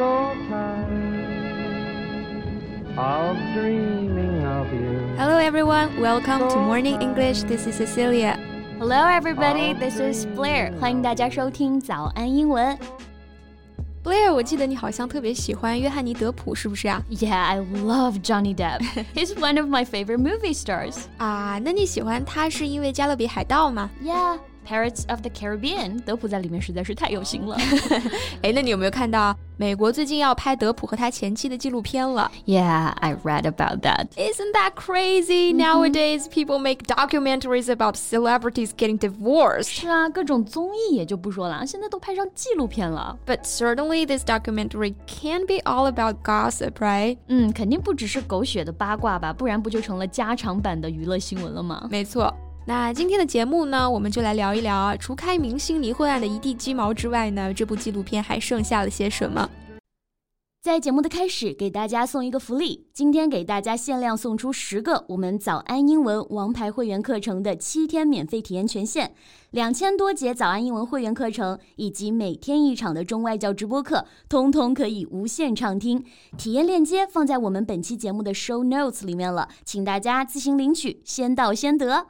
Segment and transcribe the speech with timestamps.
[0.00, 0.86] so tired
[2.96, 5.00] of dreaming of you.
[5.16, 7.42] Hello everyone, welcome to Morning English.
[7.44, 8.38] This is Cecilia.
[8.78, 10.72] Hello everybody, this is Blair.
[10.78, 12.78] 欢迎大家收听早安英文。
[14.04, 18.80] Blair，我记得你好像特别喜欢约翰尼·德普，是不是啊 Yeah, I love Johnny Depp.
[19.14, 20.96] He's one of my favorite movie stars.
[21.18, 23.90] 啊，那你喜欢他是因为《加勒比海盗》吗？
[24.00, 26.02] Yeah, Pirates of the Caribbean.
[26.02, 27.56] 德 普在里面实在是太有型了。
[28.42, 34.08] 哎，那你有没有看到美国最近要拍德普和他前妻的纪录片了 Yeah, I read about that.
[34.16, 35.54] ？Isn't that crazy?
[35.54, 39.68] Nowadays, people make documentaries about celebrities getting divorced.
[39.68, 43.16] 是啊，各种综艺也就不说了，现在都拍上纪录片了。
[43.24, 47.18] But certainly, this documentary can be all about gossip, right?
[47.28, 51.86] 嗯，肯定不只是狗血的八卦吧，不然不就成了加长版的娱乐新闻了吗？
[51.88, 52.34] 没错。
[52.63, 59.49] 那今天的节目呢，我们就来聊一聊啊，除开明星离婚案的一地鸡毛之外呢，这部纪录片还剩下了些什么？
[60.61, 69.11] 在节目的开始，给大家送一个福利，今天给大家限量送出十个我们早安英文王牌会员课程的七天免费体验权限，
[69.49, 76.05] 两千多节早安英文会员课程以及每天一场的中外教直播课，通通可以无限畅听。
[76.37, 82.05] 体验链接放在我们本期节目的 show notes 里面了，请大家自行领取，先到先得。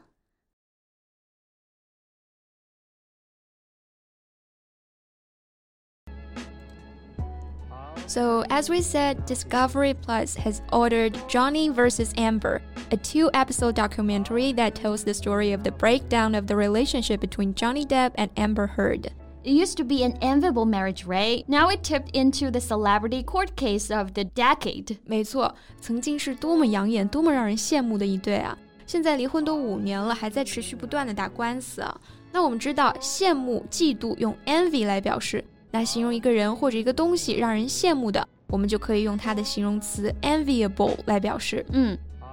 [8.11, 12.15] So, as we said, Discovery Plus has ordered Johnny vs.
[12.17, 17.21] Amber, a two episode documentary that tells the story of the breakdown of the relationship
[17.21, 19.13] between Johnny Depp and Amber Heard.
[19.43, 21.45] It used to be an enviable marriage, right?
[21.49, 24.99] Now it tipped into the celebrity court case of the decade.
[25.05, 28.57] 没错，曾经是多么养眼、多么让人羡慕的一对啊！
[28.87, 32.01] 现在离婚都五年了，还在持续不断的打官司啊。
[32.33, 41.65] 那我们知道，羡慕、嫉妒用 envy 来表示， 那形容一个人或者一个东西让人羡慕的，我们就可以用它的形容词 enviable 来表示。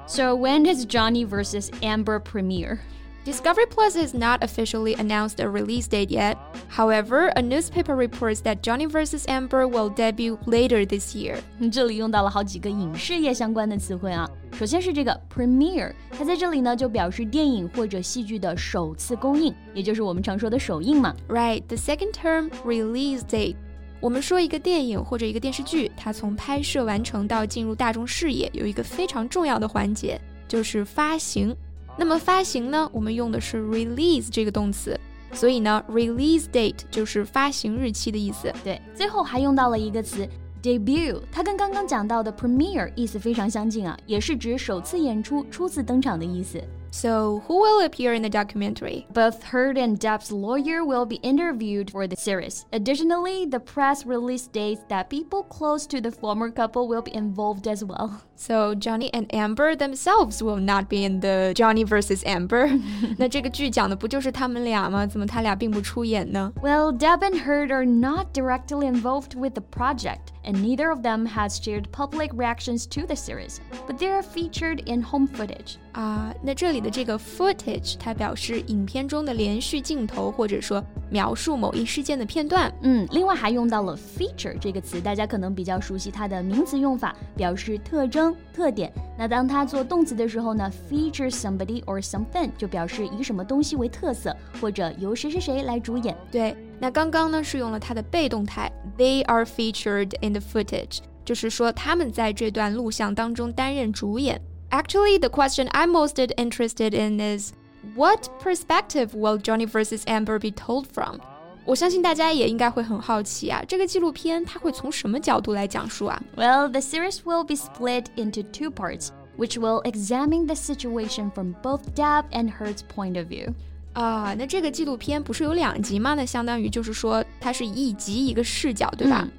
[0.06, 2.80] So when does Johnny versus Amber premiere?
[3.26, 6.36] Discovery Plus has not officially announced a release date yet.
[6.68, 9.26] However, a newspaper reports that Johnny vs.
[9.30, 11.38] Amber will debut later this year.
[11.72, 14.30] 这里用到了好几个影视业相关的词汇啊。
[14.52, 21.16] 首先是这个 premiere，它在这里呢就表示电影或者戏剧的首次公映，也就是我们常说的首映嘛。
[21.30, 23.56] Right, the second term, release date.
[24.02, 31.56] 我们说一个电影或者一个电视剧，它从拍摄完成到进入大众视野，有一个非常重要的环节，就是发行。
[31.99, 34.99] 那么发行呢，我们用的是 release 这个动词，
[35.33, 38.55] 所以呢，release date 就是发行日期的意思。
[38.63, 40.27] 对，最后还用到了一个词
[40.63, 46.63] debut，它跟刚刚讲到的 premiere 意思非常相近啊，也是指首次演出、初次登场的意思。
[46.96, 49.08] So, who will appear in the documentary?
[49.12, 52.68] Both Heard and Depp's lawyer will be interviewed for the series.
[52.72, 57.68] Additionally, the press release states that people close to the former couple will be involved
[57.68, 58.22] as well.
[58.36, 62.70] So Johnny and Amber themselves will not be in the Johnny versus Amber
[63.18, 65.08] 。那这个剧讲的不就是他们俩吗？
[65.08, 66.54] 怎么他俩并不出演呢？
[66.62, 71.26] Well, Depp and Heard are not directly involved with the project, and neither of them
[71.26, 75.76] has shared public reactions to the series, but they are featured in home footage.
[75.94, 82.74] 啊，那这里的这个 footage，它表示影片中的连续镜头，或者说描述某一事件的片段。
[82.82, 88.92] 嗯，另外还用到了 feature 这个词，大家可能比较熟悉它的名词用法，表示特征、特点。
[89.16, 96.18] 那当它做动词的时候呢，feature somebody or something 就表示以什么东西为特色，或者由谁谁谁来主演。
[96.32, 104.41] 对， 那刚刚呢是用了它的被动态，they are featured in the footage，就是说他们在这段录像当中担任主演。
[104.71, 107.53] Actually, the question I'm most interested in is
[107.97, 111.21] what perspective will Johnny versus Amber be told from?
[111.65, 121.55] 我相信大家也应该会很好奇啊，这个纪录片它会从什么角度来讲述啊？Well, the series will be split into two parts, which will examine the situation from
[121.63, 123.55] both Depp and Heard's point of view.
[123.93, 126.15] 啊，那这个纪录片不是有两集吗？
[126.15, 129.23] 那相当于就是说它是一集一个视角，对吧？
[129.25, 129.31] 嗯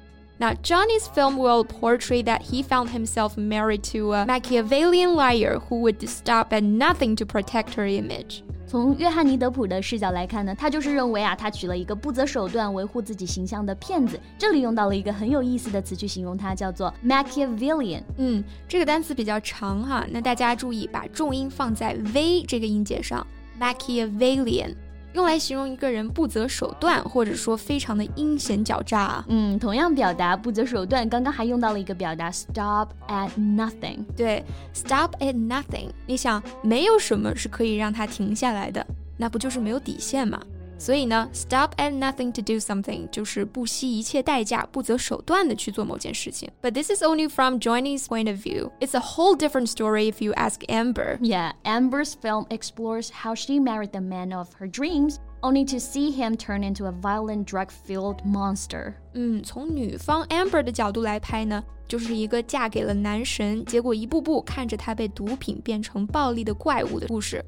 [0.42, 5.82] 那 Johnny's film will portray that he found himself married to a Machiavellian liar who
[5.82, 8.40] would stop at nothing to protect her image.
[8.66, 14.18] 从约翰尼·德普的视角来看呢，他就是认为啊，他娶了一个不择手段维护自己形象的骗子。
[14.38, 18.00] 这里用到了一个很有意思的词去形容他，叫做 Machiavellian。
[18.16, 23.26] 嗯，这个单词比较长哈，那大家注意把重音放在 v 这个音节上
[23.60, 24.74] ，Machiavellian，
[25.12, 29.24] 用来形容一个人不择手段，或者说非常的阴险狡诈啊。
[29.28, 34.04] 嗯，同样表达不择手段，刚刚还用到了一个表达 stop at nothing。
[34.16, 34.42] 对
[34.72, 35.88] ，stop at nothing。
[36.06, 38.86] 你想，没有什么是可以让他停下来的，
[39.16, 40.40] 那不就是没有底线吗？
[40.79, 46.49] 所以呢，stop at nothing to do something 就是不惜一切代价、不择手段的去做某件事情。
[46.61, 48.71] But this is only from Johnny's point of view.
[48.81, 51.17] It's a whole different story if you ask Amber.
[51.21, 56.11] Yeah, Amber's film explores how she married the man of her dreams only to see
[56.11, 58.95] him turn into a violent drug-filled monster.
[59.13, 67.43] 嗯，从女方 Amber 的角度来拍呢，就是一个嫁给了男神，结果一步步看着他被毒品变成暴力的怪物的故事。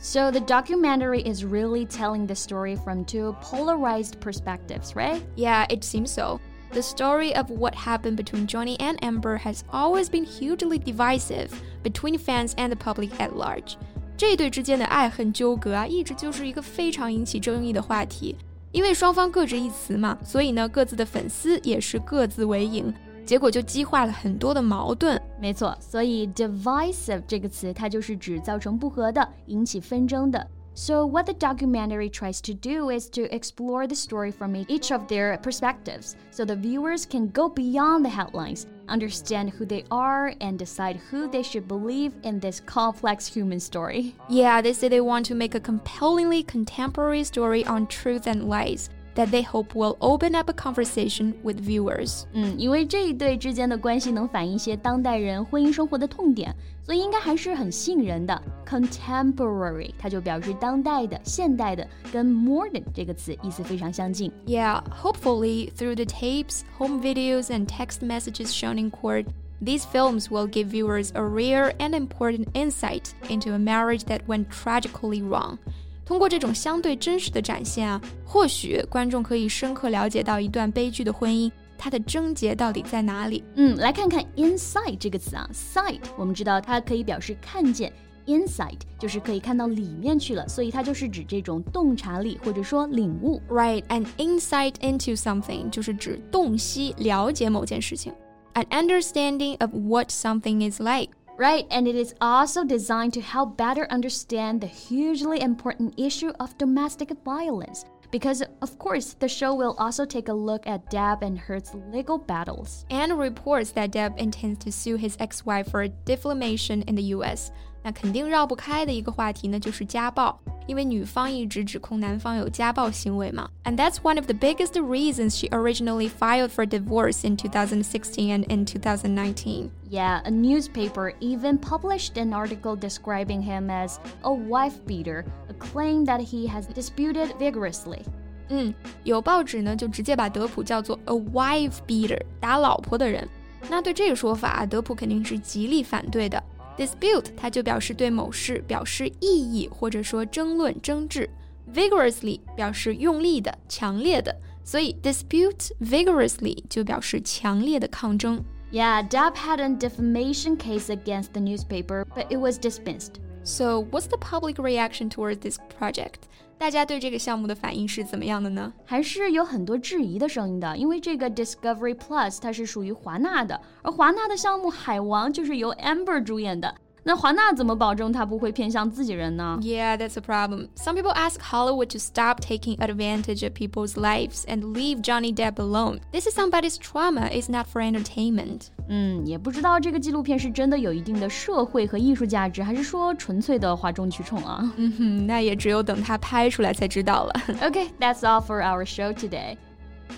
[0.00, 5.22] So the documentary is really telling the story from two polarized perspectives, right?
[5.36, 6.40] Yeah, it seems so.
[6.72, 11.52] The story of what happened between Johnny and Amber has always been hugely divisive
[11.82, 13.76] between fans and the public at large.
[14.16, 18.36] 这对之间的爱恨纠葛啊，一直就是一个非常引起争议的话题。
[18.72, 22.92] 因为双方各执一词嘛，所以呢，各自的粉丝也是各自为营，
[23.26, 25.20] 结果就激化了很多的矛盾。
[25.40, 30.46] 没错，所以 divisive 这个词它就是指造成不和的、引起纷争的。
[30.74, 35.36] So, what the documentary tries to do is to explore the story from each of their
[35.36, 40.98] perspectives so the viewers can go beyond the headlines, understand who they are, and decide
[41.10, 44.14] who they should believe in this complex human story.
[44.30, 48.88] Yeah, they say they want to make a compellingly contemporary story on truth and lies
[49.16, 52.22] that they hope will open up a conversation with viewers.
[52.32, 56.54] 嗯，因为这一对之间的关系能反映一些当代人婚姻生活的痛点，
[56.84, 58.42] 所以应该还是很吸引人的。
[58.66, 64.32] Contemporary，它就表示当代的、现代的，跟 modern 这个词意思非常相近。
[64.46, 69.26] Yeah, hopefully through the tapes, home videos, and text messages shown in court.
[69.62, 74.46] These films will give viewers a rare and important insight into a marriage that went
[74.50, 75.58] tragically wrong.
[76.07, 83.43] 通过这种相对真实的展现啊，或许观众可以深刻了解到一段悲剧的婚姻，它的症结到底在哪里。
[83.55, 87.91] 嗯，来看看 inside 这个词啊，sight 我们知道它可以表示看见
[88.25, 93.41] ，insight 就是可以看到里面去了，所以它就是指这种洞察力或者说领悟。
[93.49, 98.13] Right, an insight into something 就是指洞悉、了解某件事情
[98.53, 101.09] ，an understanding of what something is like。
[101.37, 107.11] Right, and it is also designed to help better understand the hugely important issue of domestic
[107.23, 107.85] violence.
[108.09, 112.17] Because, of course, the show will also take a look at Depp and Heard's legal
[112.17, 112.85] battles.
[112.89, 117.51] And reports that Depp intends to sue his ex wife for defamation in the US.
[117.83, 123.49] 那肯定绕不开的一个话题呢，就是家暴，因为女方一直指控男方有家暴行为嘛。
[123.63, 128.65] And that's one of the biggest reasons she originally filed for divorce in 2016 and in
[128.65, 129.69] 2019.
[129.90, 136.04] Yeah, a newspaper even published an article describing him as a wife beater, a claim
[136.06, 138.00] that he has disputed vigorously.
[138.48, 138.74] 嗯，
[139.04, 143.28] 有报纸呢就直接把德普叫做 a wife beater，打老婆的人。
[143.70, 146.42] 那对这个说法，德普肯定是极力反对的。
[146.76, 151.28] Dispute，它就表示对某事表示异议或者说争论、争执。
[151.72, 154.34] Vigorously 表示用力的、强烈的，
[154.64, 158.42] 所以 dispute vigorously 就表示强烈的抗争。
[158.71, 163.19] yeah, Depp had a defamation case against the newspaper, but it was dismissed.
[163.43, 166.27] So, what's the public reaction towards this project?
[166.57, 168.73] 大家对这个项目的反应是怎么样的呢？
[168.83, 176.73] 还是有很多质疑的声音的，因为这个 Discovery Plus 它是属于华纳的，而华纳的项目《海王》就是由 Amber 主演的，
[177.06, 179.58] 那华纳怎么保证他不会偏向自己人呢？
[179.60, 180.68] Yeah, that's a problem.
[180.76, 185.56] Some people ask Hollywood to stop taking advantage of people's lives and leave Johnny Depp
[185.56, 185.98] alone.
[186.12, 187.28] This is somebody's trauma.
[187.32, 188.68] It's not for entertainment.
[188.88, 194.72] 嗯，也不知道这个纪录片是真的有一定的社会和艺术价值，还是说纯粹的哗众取宠啊？
[194.76, 197.32] 嗯哼，那也只有等它拍出来才知道了。
[197.62, 199.56] okay, that's all for our show today.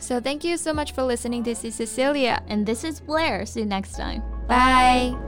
[0.01, 1.45] So thank you so much for listening.
[1.45, 2.43] This is Cecilia.
[2.47, 3.47] And this is Blair.
[3.47, 4.21] See you next time.
[4.47, 5.28] Bye.